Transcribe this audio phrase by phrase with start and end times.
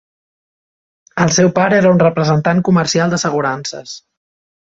[1.25, 3.93] El seu pare era un representant comercial d'assegurances.